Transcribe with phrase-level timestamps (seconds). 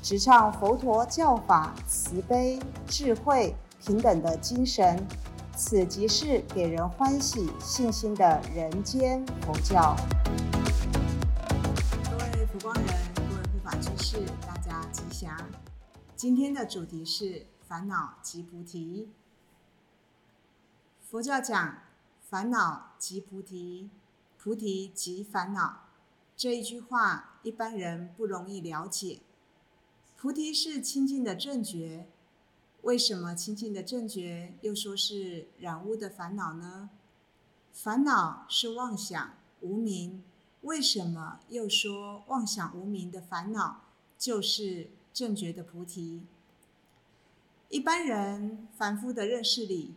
[0.00, 5.04] 直唱佛陀教法慈悲、智慧、平等的精神，
[5.56, 9.96] 此即是给人欢喜、信心的人间佛教。
[12.04, 15.36] 各位佛光人，各位护法居士，大家吉祥。
[16.14, 19.10] 今天的主题是烦恼即菩提。
[21.10, 21.78] 佛教讲
[22.30, 23.90] 烦恼即菩提，
[24.38, 25.80] 菩提即烦恼。
[26.36, 29.18] 这一句话，一般人不容易了解。
[30.20, 32.08] 菩提是清净的正觉，
[32.82, 36.90] 为什么清净的正觉又说是染污的烦恼呢？
[37.72, 40.24] 烦恼是妄想无明，
[40.62, 43.84] 为什么又说妄想无明的烦恼
[44.18, 46.26] 就是正觉的菩提？
[47.68, 49.94] 一般人凡夫的认识里，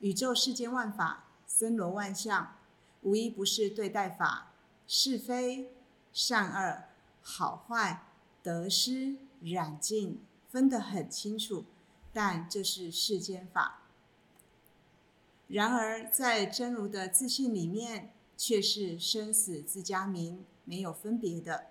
[0.00, 2.56] 宇宙世间万法森罗万象，
[3.02, 4.50] 无一不是对待法，
[4.88, 5.72] 是非
[6.12, 6.82] 善恶
[7.22, 8.08] 好坏
[8.42, 9.18] 得失。
[9.44, 11.64] 染净分得很清楚，
[12.12, 13.82] 但这是世间法。
[15.48, 21.66] 然而在真如的自信里面，却是生死自家明，没有分别的。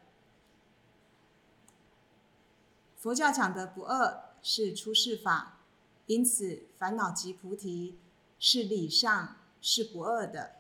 [2.98, 5.60] 佛教讲的不二是出世法，
[6.06, 7.98] 因此烦恼即菩提
[8.38, 10.58] 是理上是不二的。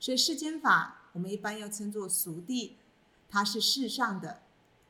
[0.00, 2.72] 所以世间法我们一般又称作俗谛，
[3.28, 4.42] 它是世上的。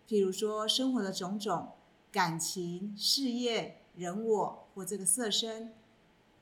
[0.08, 1.72] 譬如说，生活的种种
[2.12, 5.74] 感情、事业、人我或这个色身，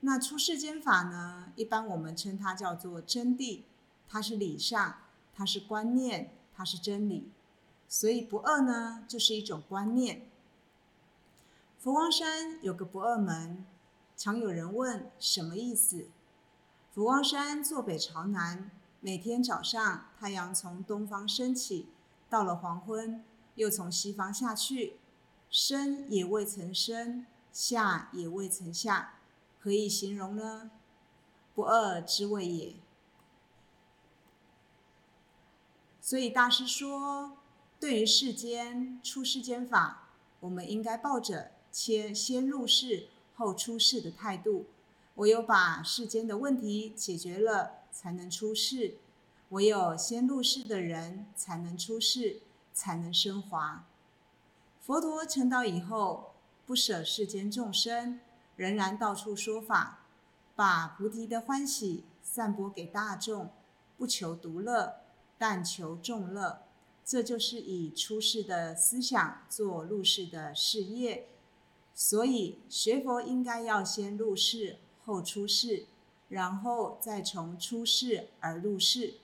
[0.00, 1.52] 那出世间法呢？
[1.56, 3.62] 一般我们称它叫做真谛，
[4.06, 4.96] 它是理上，
[5.32, 7.30] 它是观念，它是真理。
[7.88, 10.28] 所以不二呢，就是一种观念。
[11.78, 13.64] 佛光山有个不二门，
[14.16, 16.08] 常有人问什么意思？
[16.92, 18.70] 佛光山坐北朝南，
[19.00, 21.88] 每天早上太阳从东方升起，
[22.28, 23.24] 到了黄昏。
[23.54, 24.96] 又从西方下去，
[25.50, 29.20] 升也未曾升，下也未曾下，
[29.60, 30.70] 何以形容呢？
[31.54, 32.74] 不二之谓也。
[36.00, 37.38] 所以大师说，
[37.78, 40.08] 对于世间出世间法，
[40.40, 44.66] 我们应该抱着先先入世后出世的态度。
[45.14, 48.96] 唯有把世间的问题解决了，才能出世；
[49.50, 52.40] 唯有先入世的人，才能出世。
[52.74, 53.86] 才能升华。
[54.82, 56.34] 佛陀成道以后，
[56.66, 58.20] 不舍世间众生，
[58.56, 60.00] 仍然到处说法，
[60.54, 63.50] 把菩提的欢喜散播给大众，
[63.96, 64.96] 不求独乐，
[65.38, 66.60] 但求众乐。
[67.04, 71.28] 这就是以出世的思想做入世的事业。
[71.94, 75.86] 所以学佛应该要先入世后出世，
[76.28, 79.14] 然后再从出世而入世。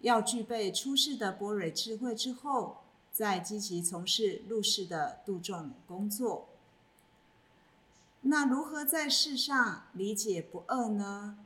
[0.00, 2.78] 要具备出世的般若智慧之后，
[3.12, 6.48] 再积极从事入世的度众工作。
[8.22, 11.38] 那如何在世上理解不二呢？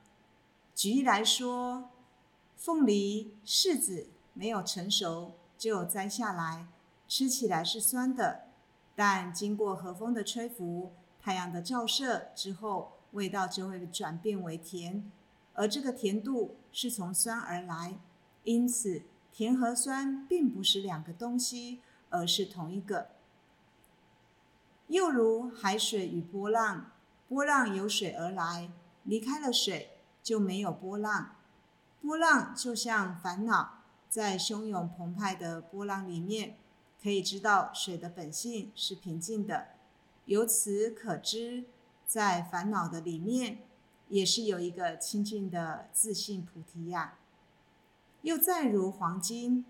[0.75, 1.91] 举例来说，
[2.57, 6.67] 凤梨、柿子没有成熟就摘下来，
[7.07, 8.49] 吃起来是酸的，
[8.95, 15.11] 但经过和风的吹拂、太阳的照射之后，味道就会转变为甜，
[15.53, 17.99] 而这个甜度是从酸而来。
[18.45, 21.81] 因此，甜和酸并不是两个东西，
[22.11, 23.09] 而是同一个。
[24.89, 26.91] 又如海水与波浪，
[27.29, 28.71] 波浪由水而来，
[29.05, 31.37] 离开了水就没有波浪。
[32.01, 36.57] 波浪就像烦恼，在汹涌澎湃的波浪里面，
[37.01, 39.69] 可以知道水的本性是平静的。
[40.27, 41.65] 由此可知，
[42.07, 43.59] 在烦恼的里面，
[44.09, 47.19] 也是有一个清净的自信菩提呀。
[48.23, 49.65] 又再如黄金，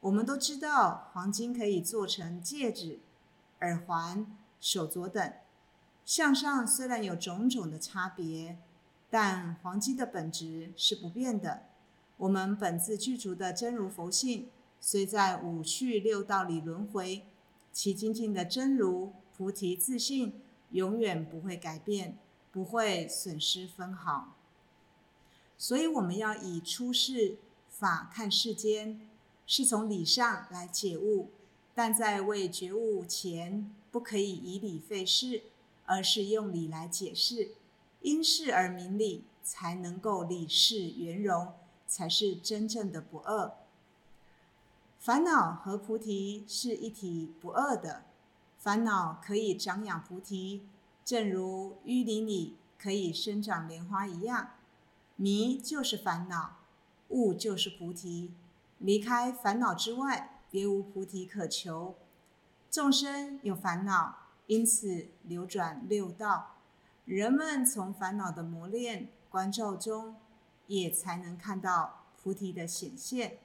[0.00, 2.98] 我们都知道黄金可以做成戒指、
[3.60, 4.26] 耳环、
[4.60, 5.32] 手镯等。
[6.04, 8.58] 向上虽然有种种的差别，
[9.08, 11.66] 但黄金的本质是不变的。
[12.16, 14.48] 我们本自具足的真如佛性，
[14.80, 17.26] 虽在五趣六道里轮回，
[17.72, 20.40] 其精进的真如菩提自信，
[20.70, 22.18] 永远不会改变，
[22.50, 24.34] 不会损失分毫。
[25.56, 27.38] 所以我们要以出世。
[27.78, 29.00] 法看世间，
[29.46, 31.30] 是从理上来解悟，
[31.76, 35.44] 但在为觉悟前，不可以以理废事，
[35.86, 37.52] 而是用理来解释，
[38.02, 41.52] 因事而明理，才能够理事圆融，
[41.86, 43.52] 才是真正的不二。
[44.98, 48.02] 烦恼和菩提是一体不二的，
[48.58, 50.62] 烦恼可以长养菩提，
[51.04, 54.50] 正如淤泥里可以生长莲花一样。
[55.14, 56.57] 迷就是烦恼，
[57.08, 58.32] 悟就是菩提。
[58.78, 61.96] 离开烦恼之外，别无菩提可求。
[62.70, 66.56] 众生有烦恼，因此流转六道。
[67.04, 70.16] 人们从烦恼的磨练、关照中，
[70.66, 73.38] 也才能看到菩提的显现。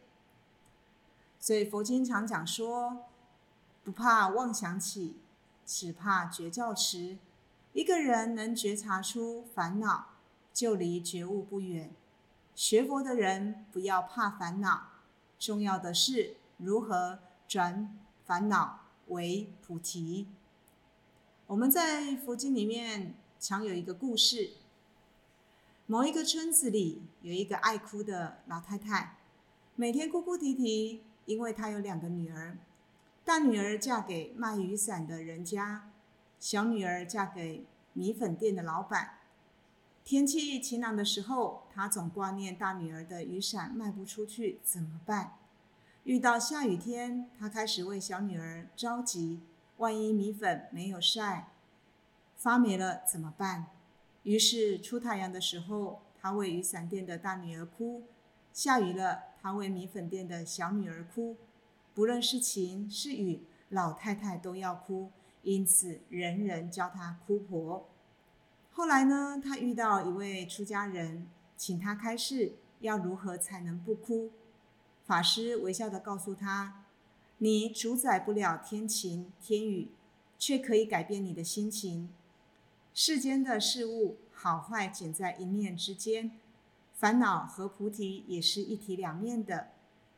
[1.40, 3.06] 所以佛经常讲说，
[3.84, 5.18] 不怕妄想起，
[5.66, 7.18] 只怕觉照迟。
[7.72, 10.10] 一个人能觉察出烦恼，
[10.54, 11.92] 就离觉悟不远。
[12.56, 14.90] 学佛的人不要怕烦恼，
[15.40, 20.28] 重要的是如何转烦恼为菩提。
[21.48, 24.52] 我们在佛经里面常有一个故事：
[25.88, 29.18] 某一个村子里有一个爱哭的老太太，
[29.76, 31.04] 每天哭哭啼啼。
[31.26, 32.58] 因为她有两个女儿，
[33.24, 35.90] 大女儿嫁给卖雨伞的人家，
[36.38, 39.20] 小女儿嫁给米粉店的老板。
[40.06, 45.38] 天气晴朗的时候，他总挂念大女儿的雨伞卖不出去怎么办？
[46.04, 49.40] 遇到下雨天，他开始为小女儿着急，
[49.78, 51.48] 万一米粉没有晒
[52.36, 53.68] 发霉了怎么办？
[54.24, 58.04] 于是出太阳的时候，他为雨伞店的大女儿哭。
[58.52, 61.38] 下雨了，他为米粉店的小女儿哭。
[61.94, 65.12] 不论是晴是雨，老太太都要哭，
[65.44, 67.90] 因此人人叫她哭婆。
[68.76, 74.32] 后来呢，他遇到一位出家人，请他开示，要如何才能不哭？
[75.06, 76.84] 法师微笑的告诉他
[77.38, 79.92] ：“你主宰不了天晴天雨，
[80.40, 82.10] 却可以改变你的心情。
[82.96, 86.32] 世间的事物好坏，仅在一念之间。”
[86.98, 89.68] 烦恼和菩提也是一体两面的。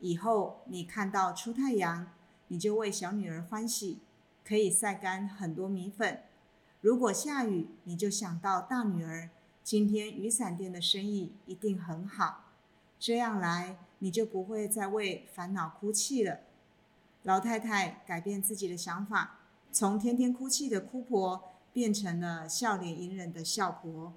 [0.00, 2.06] 以后你看到出太阳，
[2.48, 3.98] 你就为小女儿欢喜，
[4.42, 6.16] 可以晒干很多米粉；
[6.86, 9.30] 如果下雨，你就想到大女儿，
[9.64, 12.44] 今天雨伞店的生意一定很好。
[12.96, 16.42] 这样来，你就不会再为烦恼哭泣了。
[17.24, 19.40] 老太太改变自己的想法，
[19.72, 24.12] 从天天哭泣的哭婆，变成了笑脸隐忍的笑婆。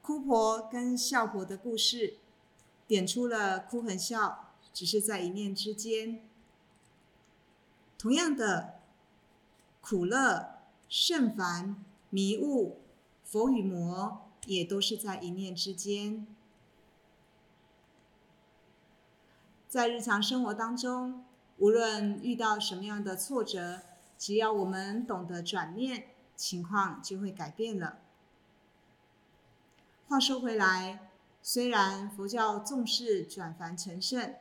[0.00, 2.18] 哭婆跟笑婆的故事，
[2.86, 6.20] 点出了哭和笑只是在一念之间。
[7.98, 8.78] 同样的，
[9.80, 10.59] 苦乐、
[10.90, 11.76] 胜烦、
[12.10, 12.80] 迷雾、
[13.22, 16.26] 佛与魔，也都是在一念之间。
[19.68, 21.24] 在日常生活当中，
[21.58, 23.82] 无论遇到什么样的挫折，
[24.18, 28.00] 只要我们懂得转念，情况就会改变了。
[30.08, 31.08] 话说回来，
[31.40, 34.34] 虽然佛教重视转凡成圣、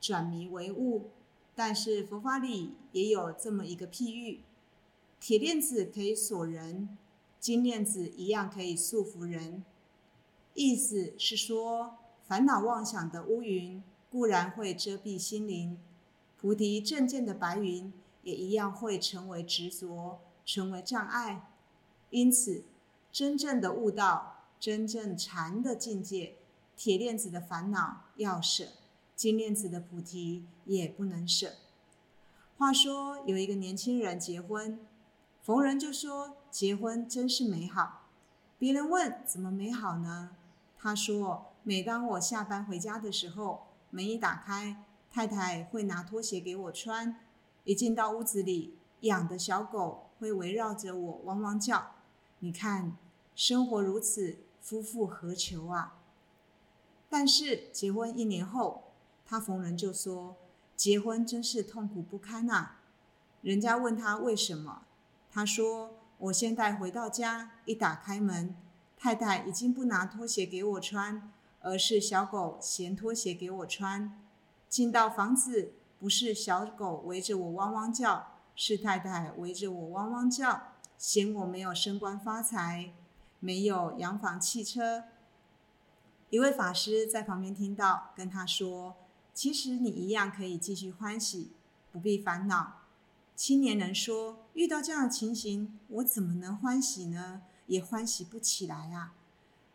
[0.00, 1.10] 转迷为悟，
[1.56, 4.42] 但是佛法里也有这么一个譬喻：
[5.20, 6.96] 铁链子可以锁人，
[7.40, 9.64] 金链子一样可以束缚人。
[10.54, 11.96] 意思是说，
[12.26, 15.78] 烦恼妄想的乌云固然会遮蔽心灵，
[16.40, 21.50] 菩提正见的白云也一样会成为执着，成为障碍。
[22.10, 22.64] 因此，
[23.12, 24.34] 真正的悟道。
[24.58, 26.36] 真正禅的境界，
[26.78, 28.68] 铁链子的烦恼要舍，
[29.14, 31.56] 金链子的菩提也不能舍。
[32.56, 34.80] 话说有一个年轻人结婚，
[35.46, 38.08] 逢人就说结婚真是美好。
[38.58, 40.30] 别人问怎么美好呢？
[40.76, 47.20] 他说每当我下班回家的时候，门一打开，太太会拿拖鞋给我穿。
[47.62, 51.92] 一进到屋子里，养的小狗会围绕着我汪汪叫。
[52.40, 52.96] 你看，
[53.36, 54.38] 生活如此。
[54.60, 56.00] 夫复何求啊？
[57.08, 60.34] 但是结婚一年后，他逢人就说
[60.74, 62.78] ：“结婚真是痛苦不堪呐。”
[63.42, 64.85] 人家问他为什么，
[65.36, 68.56] 他说：“我现在回到家，一打开门，
[68.96, 74.18] 太太已经不拿拖鞋给我穿，而是小狗衔拖鞋给我穿。
[74.70, 82.94] 进到房子，不是小狗围着我汪汪叫，是太太围着我汪汪叫，嫌我没有升官发财。”
[83.38, 85.04] 没有洋房、汽车。
[86.30, 88.96] 一位法师在旁边听到，跟他说
[89.34, 91.52] ：“其实你一样可以继续欢喜，
[91.92, 92.78] 不必烦恼。”
[93.36, 97.42] 青年人说：“遇到这样的情形，我怎么能欢喜呢？
[97.66, 99.12] 也欢喜不起来啊。”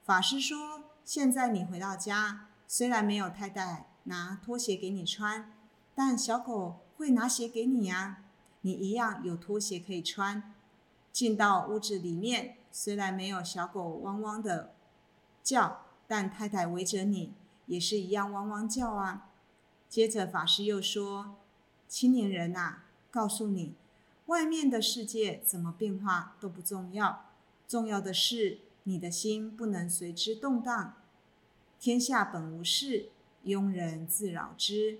[0.04, 5.54] 法师说：“现在你回到家，虽然没有太太拿拖鞋给你穿，
[5.94, 8.24] 但小狗会拿鞋给你呀，
[8.62, 10.56] 你一样有拖鞋可以穿。
[11.12, 14.74] 进到屋子里面，虽然没有小狗汪汪的
[15.44, 17.36] 叫，但太太围着你
[17.68, 19.30] 也是一样汪汪叫啊。
[19.88, 21.36] 接着法师又说
[21.88, 23.76] ：“青年人呐，告诉你，
[24.28, 27.26] 外面的世界怎么变化都不重要，
[27.68, 30.94] 重要的是你的心不能随之动荡。
[31.80, 33.10] 天下本无事，
[33.44, 35.00] 庸人自扰之。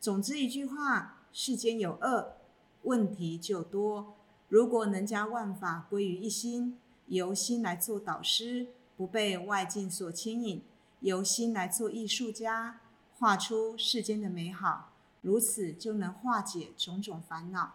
[0.00, 2.36] 总之一句话，世间有恶，
[2.82, 4.14] 问题就多。
[4.48, 10.62] 如果能将万法归于一心，由心来做导师，不被外境所牵引，
[11.00, 12.80] 由心来做艺术家。”
[13.18, 17.74] 画出世间的美好，如此就能化解种种烦恼。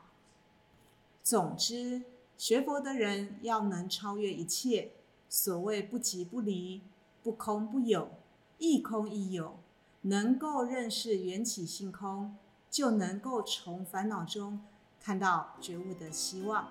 [1.21, 2.03] 总之，
[2.37, 4.91] 学佛的人要能超越一切，
[5.29, 6.81] 所谓不即不离，
[7.21, 8.11] 不空不有，
[8.57, 9.57] 亦空亦有，
[10.01, 12.35] 能够认识缘起性空，
[12.69, 14.61] 就能够从烦恼中
[14.99, 16.67] 看到觉悟的希望。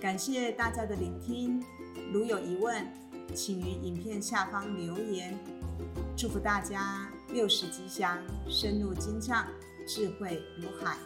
[0.00, 1.64] 感谢大家的聆听，
[2.12, 2.86] 如有疑问，
[3.34, 5.36] 请于影片下方留言。
[6.16, 8.18] 祝福大家六十吉祥，
[8.48, 9.46] 深入经藏，
[9.86, 10.96] 智慧如海。